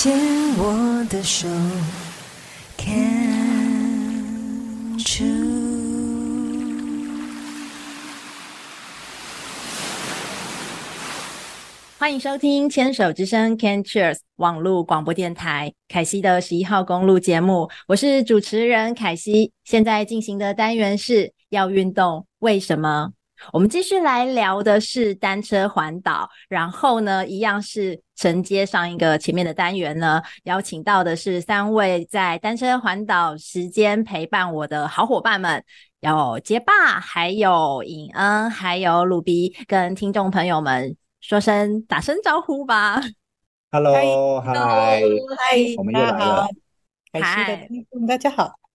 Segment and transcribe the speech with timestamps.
[0.00, 0.16] 牵
[0.56, 1.48] 我的手
[2.76, 3.76] ，Can
[4.96, 5.34] you？
[11.98, 19.50] 欢迎收听《牵手之声》Can Cheers 网络广播电台凯西的十一号公路节目，我是主持人凯西。
[19.64, 23.10] 现在进行的单元是要运动，为什么？
[23.52, 35.64] 我们继续来聊的是单车环岛，然后呢，一样是承接上一个前面的单元呢，邀请到的是三位在单身环岛时间陪伴我的好伙伴们，
[36.00, 40.96] 有杰爸，还有尹恩，还有鲁比，跟听众朋友们。
[41.20, 43.00] 说声打声招呼吧
[43.72, 45.02] ，Hello，嗨，嗨，
[45.76, 46.48] 我们又来了，
[47.12, 48.67] 开心的听众大家好。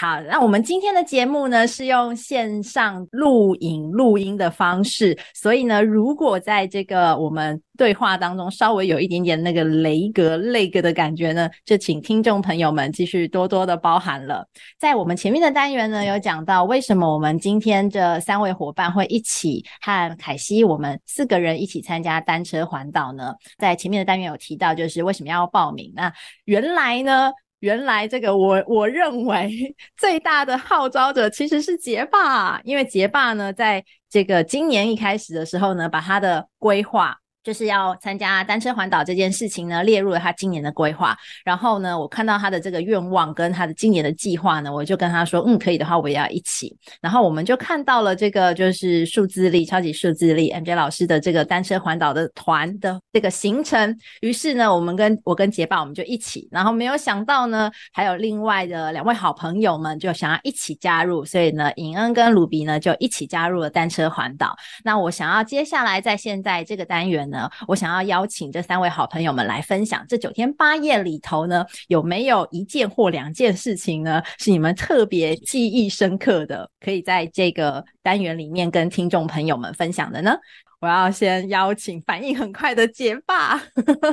[0.00, 14.42] 好，那我们今天的节目呢，是用线上录影录音的方式，所以呢，如果在这个我们对话当中稍微有一点点那个雷格雷格的感觉呢，就请听众朋友们继续多多的包涵了。
[14.78, 23.34] 在我们前面的单元呢，有讲到为什么我们今天这三位伙伴会一起和凯西我们四个人一起参加单车环岛呢？
[23.58, 25.92] 在前面的单元有提到，就是为什么要报名？
[25.94, 26.10] 那
[26.46, 27.30] 原来呢？
[27.60, 37.16] 原来这个我我认为 最大的号召者其实是杰爸，因为杰爸呢，在这个今年一开始的时候呢，把他的规划。
[37.42, 41.16] 就是要参加单车环岛这件事情呢，列入了他今年的规划。
[41.42, 46.76] 然后呢，我看到他的这个愿望跟他的今年的计划呢，我就跟他说，嗯，可以的话，我也要一起。
[47.00, 53.96] 然后我们就看到了这个就是数字力超级数字力 MJ 老师的这个单车环岛的团的这个行程。
[54.20, 56.46] 于是呢，我们跟我跟杰爸我们就一起。
[56.50, 64.54] 然后没有想到呢，还有另外的两位好朋友们就想要一起加入，所以呢，尹恩跟鲁比呢就一起加入了单车环岛。
[64.84, 67.29] 那我想要接下来在现在这个单元。
[67.30, 80.36] 呢，我想要邀请这三位好朋友们来分享这九天八夜里头呢，有没有一件或两件事情呢，是你们特别记忆深刻的，可以在这个单元里面跟听众朋友们分享的呢？
[80.80, 83.62] 我要先邀请反应很快的杰爸，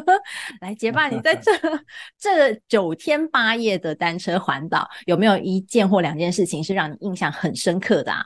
[0.59, 1.49] 来，杰爸，你在这
[2.19, 8.25] 这九天八夜的单车环岛，有没有一件或两件事情是让你印象很深刻的啊？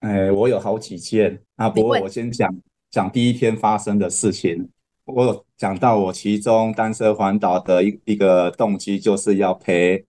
[0.00, 2.54] 哎，我有好几件啊，不过我先讲。
[2.92, 4.68] 讲第一天发生的事情，
[5.06, 10.04] 我有讲到我其中单车环岛的一一个动机，就是要陪，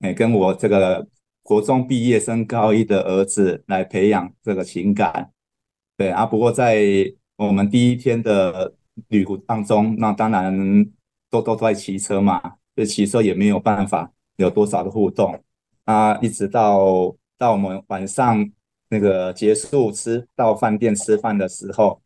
[0.00, 1.06] 诶，跟我这个
[1.42, 5.30] 国中毕业升高一的儿子来培养这个情感。
[5.94, 6.82] 对啊，不过在
[7.36, 8.72] 我们第一天的
[9.08, 10.56] 旅途当中，那当然
[11.28, 15.38] 都都在骑车嘛，这骑车也没有办法有多少的互动。
[15.84, 18.50] 啊，一直到到我们晚上
[18.88, 22.00] 那个结束吃到饭店吃饭的时候。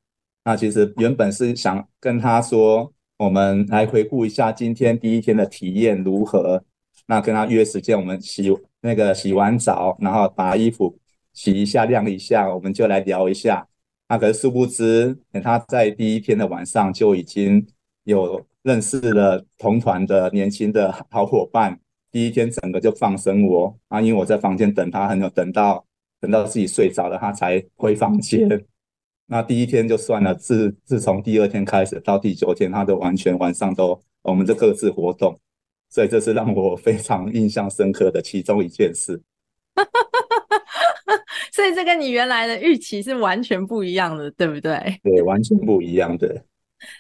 [0.47, 6.63] 那其实原本是想跟他说，我们来回顾一下今天第一天的体验如何。
[7.09, 10.97] 那跟他约时间，我们洗那个洗完澡，然后把衣服
[11.33, 13.67] 洗一下、晾一下，我们就来聊一下。
[14.09, 17.67] 那可是殊不知，等他在第一天的晚上就已经
[18.05, 21.77] 有认识了同团的年轻的好伙伴。
[22.13, 25.85] 第一天整个就放生我啊，因为我在房间等他很久，等到
[26.21, 28.49] 等到自己睡着了，他才回房间。
[29.27, 35.37] 那第一天就算了，自自从第二天开始到第九天，他都完全晚上都我们就各自活动，
[35.91, 39.21] 所以这是让我非常印象深刻的其中一件事。
[41.53, 45.01] 所以这跟你原来的预期是完全不一样的，对不对？
[45.03, 46.45] 对，完全不一样的。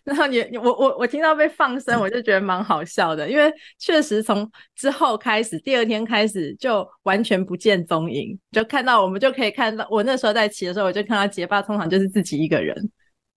[0.05, 12.75] 然后你你我我我听到被放生，我就觉得蛮好笑的，因为确实从之后开始，第二天开始就完全不见踪影，就看到我们就可以看到，我那时候在骑的时候，我就看到结巴通常就是自己一个人，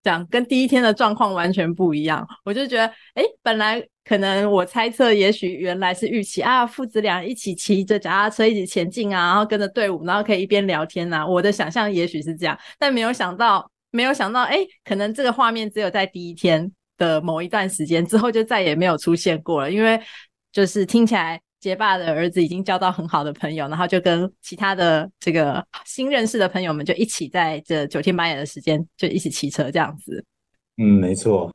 [0.02, 2.26] 这样跟第一天的状况完全不一样。
[2.44, 11.26] 我就觉得，哎，本来可能我猜测，也许原来是预期啊，父子俩一起骑着脚踏车一起前进啊，然后跟着队伍，然后可以一边聊天啊。
[11.26, 13.70] 我的想象也许是这样，但没有想到。
[13.90, 19.70] 没有想到，哎，可能这个画面只有在第一天的某一段时间之后就再也没有出现过了。
[19.70, 20.00] 因为
[20.52, 30.24] 就是听起来，杰爸的儿子已经交到很好的朋友，然后就跟其他的这个新认识的朋友们就一起在这九天八夜的时间就一起骑车这样子。
[30.76, 31.50] 嗯，没错，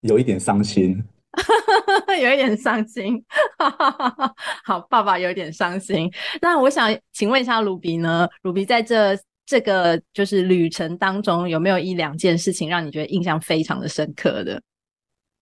[0.00, 1.02] 有一点伤心。
[2.22, 3.20] 有一点伤心。
[4.64, 6.08] 好，爸爸有点伤心。
[6.40, 8.28] 那我想请问一下鲁比呢？
[8.42, 14.60] 鲁比在这这个就是旅程当中，有没有一两件事情让你觉得印象非常的深刻的？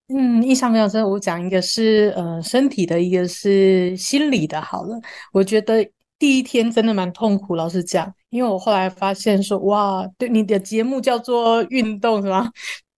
[0.08, 1.08] 嗯，印象非常深。
[1.08, 4.60] 我讲一个是呃身体的，一个是心理的。
[4.60, 5.00] 好了，
[5.32, 5.88] 我觉得
[6.19, 12.50] 第一天真的蛮痛苦，老实讲，因为我后来发现说，哇，对，你的节目叫做运动是吗？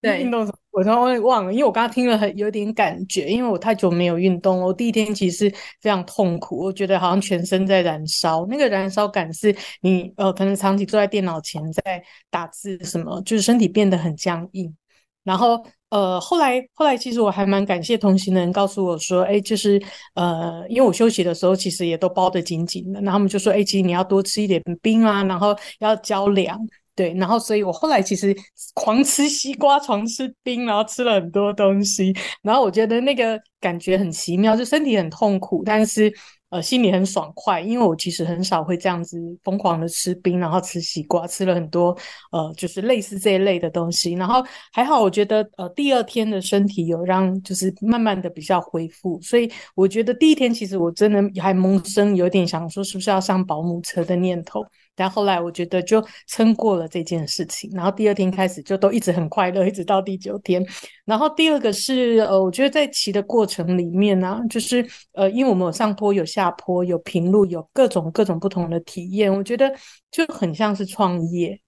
[0.04, 0.58] 对，运动什么？
[0.70, 4.66] 我突然忘了，因为我刚刚听了很有点感觉，因为我太久没有运动了。
[4.66, 5.48] 我第一天其实
[5.80, 14.74] 非常痛苦，我觉得好像全身在燃烧，那个燃烧感是你呃可能长期坐在电脑前在打字什么，就是身体变得很僵硬。
[15.22, 19.80] 然后呃后来后来其实我还蛮感谢同行的人告诉我说，哎，就是
[20.14, 26.58] 呃因为我休息的时候其实也都包得紧紧的，然后他们就说，哎，其实你要多吃一点冰啊，然后要浇凉。
[26.96, 28.32] 对，然后所以我后来其实
[28.72, 36.12] 狂吃西瓜，狂吃冰，然后吃了很多东西，然后我觉得那个感觉很奇妙，就身体很痛苦，但是
[36.50, 41.88] 呃心里很爽快，因为我其实很少会这样子疯狂的吃冰，然后吃西瓜，吃了很多
[42.30, 44.40] 呃就是类似这一类的东西，然后
[44.72, 54.64] 还好，我觉得呃第二天的身体有让就是慢慢的比较恢复，所以我觉得第一天其实我真的还萌生有点想说是不是要上保姆车的念头。
[54.96, 60.64] 但后来我觉得就撑过了这件事情，然后第二天开始就都一直很快乐，一直到第九天。
[61.04, 69.74] 然后第二个是呃，我觉得在骑的过程里面呢、啊，就是呃，因为我们有上坡、有下坡、有平路、有各种各种不同的体验，我觉得
[70.10, 71.60] 就很像是创业。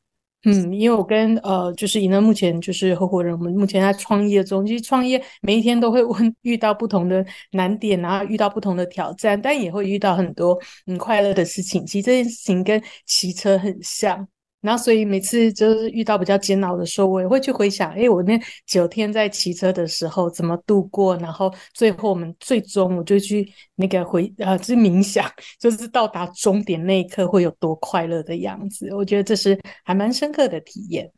[0.47, 10.57] 嗯，因为我跟呃，就是以呢，目前就是合伙人，我们目前在创业中，其实创业每一天都会 问遇到不同的难点，然后遇到不同的挑战，但也会遇到很多
[10.87, 11.85] 很快乐的事情。
[11.85, 14.27] 其实这件事情跟骑车很像。
[14.67, 18.37] 然后，所以每次就是遇到比较煎熬的时候，我也会去回想，哎，我那
[18.67, 21.17] 九天在骑车的时候怎么度过？
[21.19, 25.25] 然后最后我们最终我就去那个回呃，就是冥想，
[25.61, 28.93] 就是到达终点那一刻会有多快乐的样子。
[28.93, 31.09] 我觉得这是还蛮深刻的体验。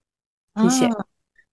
[0.62, 0.88] 谢谢。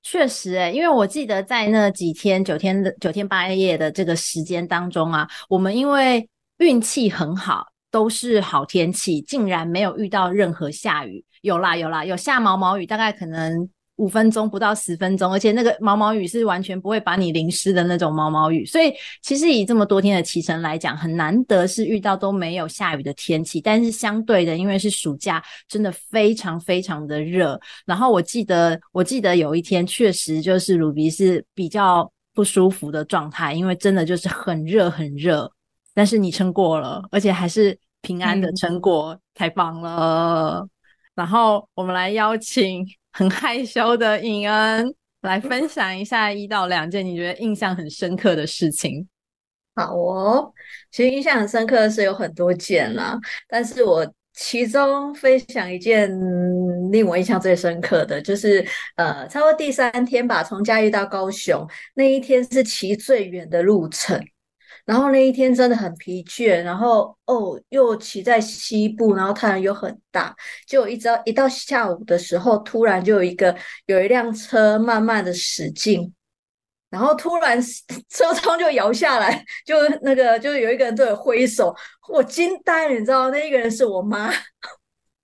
[0.03, 7.65] 确实，哎，因为我记得在那几天九天的九天八夜的这个时间当中啊，我们因为运气很好，
[7.95, 11.23] 都是好天气，竟然没有遇到任何下雨。
[11.43, 18.65] 有啦有啦，有下毛毛雨，大概可能五分钟不到十分钟，而且那个毛毛雨是完全不会把你淋湿的那种毛毛雨。
[18.65, 23.61] 所以其实以这么多天的骑程来讲，很难得是遇到都没有下雨的天气。
[23.61, 27.57] 但是相对的，因为是暑假，真的非常非常的热。
[27.85, 35.49] 然后我记得我记得有一天确实就是鲁比是比较不舒服的状态，因为真的就是很热很热。
[35.95, 40.67] 但是你撑过了，而且还是平安的成果，嗯、太棒了。
[41.15, 49.07] 然后我们来邀请很害羞的尹恩来分享一下一到两件你觉得印象很深刻的事情。
[49.73, 50.53] 好哦，
[50.91, 53.17] 其实印象很深刻的是有很多件啦，
[53.47, 56.09] 但是我其中分享一件
[56.91, 58.65] 令我印象最深刻的就是，
[58.97, 64.21] 呃，差不多第三天吧，从嘉义到高雄那一天是骑最远的路程。
[64.85, 70.35] 然后那一天真的很疲倦，然后哦，又骑在西部，然后太阳又很大，
[70.67, 73.55] 就一直到一到下午的时候，突然就有一个
[73.87, 76.13] 有一辆车慢慢的驶进，
[76.89, 77.59] 然后突然
[78.09, 81.75] 车窗就摇下来， 就那个就有一个人对我挥手，
[82.09, 84.31] 我惊呆了，你知道，那一个人是我妈。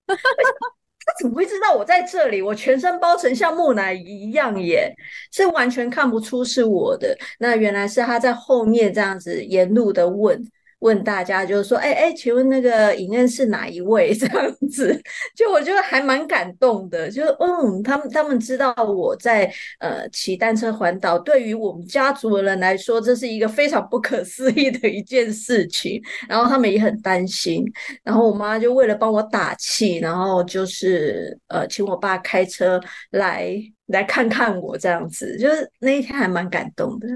[1.04, 2.40] 他怎么会知道我在这里？
[2.42, 4.92] 我全身包成像木乃伊一样耶，
[5.32, 7.16] 是完全看不出是我的。
[7.38, 10.42] 那原来是他在后面这样子沿路的问。
[10.82, 14.12] 问大家就是说，哎哎，请问那个颖恩是哪一位？
[14.18, 15.00] 这样子，
[15.36, 17.08] 就我觉得还蛮感动的。
[17.08, 26.02] 就嗯，他们他们知道我在呃骑单车环岛，对于我们家族的人来说，这是一个非常不可思议的一件事情。
[26.28, 27.64] 然后他们也很担心。
[28.02, 35.38] 然后我妈就为了帮我打气，然后就是呃请我爸开车来来看看我这样子。
[35.38, 37.06] 就是那一天还蛮感动的。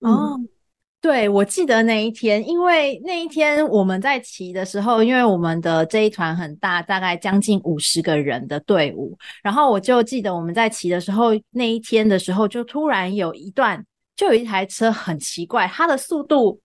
[0.00, 0.40] 哦。
[1.04, 13.84] 对，我记得那一天，因为那一天我们在骑的时候，因为我们的这一团很大，大概将近五十个人的队伍，然后我就记得我们在骑的时候，那一天的时候，就突然有一段，
[14.16, 16.58] 就有一台车很奇怪，它的速度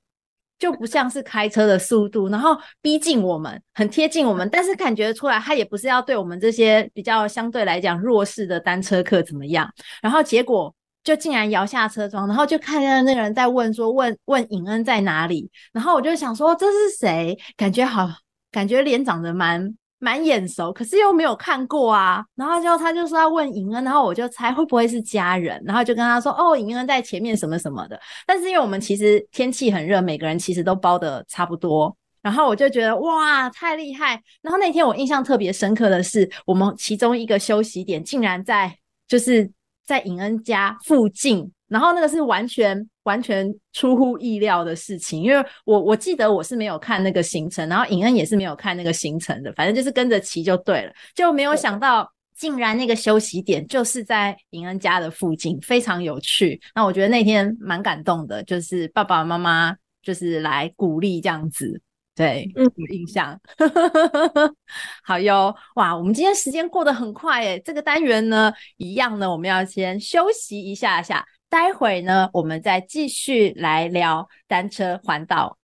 [0.57, 9.69] 就不像是开车的速度，然后逼近我们，很贴近我们，但是感觉出来它也不是要对我们这些比较相对来讲弱势的单车客怎么样，
[10.01, 10.73] 然后结果。
[11.09, 17.35] 就竟然摇下车窗，然后就看见那个人在问说，问问尹恩在哪里，然后我就想说这是谁？
[17.57, 18.07] 感觉好，
[18.51, 22.23] 感觉脸长得蛮蛮眼熟，可是又没有看过啊。
[22.35, 27.99] 然后就他就说要问尹恩，然后我就猜会不会是家人，然后就跟他说哦，尹恩在前面什么什么的。
[28.27, 31.97] 但是因为我们其实天气很热，每个人其实都包得差不多。
[32.21, 34.21] 然后我就觉得哇，太厉害！
[34.43, 38.71] 然后那天我印象特别深刻的是，我们其中一个休息点竟然在
[39.07, 39.49] 就是
[39.89, 41.51] 在尹恩家附近。
[41.67, 56.59] 然后那个是完全完全出乎意料的事情，因为我我记得我是没有看那个行程，然后尹恩也是没有看那个行程的，反正就是跟着骑就对了，就没有想到竟然那个休息点就是在尹恩家的附近，非常有趣。
[56.73, 61.79] 那我觉得那天蛮感动的，就是爸爸妈妈就是来鼓励这样子。
[62.19, 63.39] 对，有印象，
[65.05, 75.57] 好哟，哇，我们今天时间过得很快诶，这个单元呢，一样呢，我们要先休息一下下，待会呢，我们再继续来聊单车环岛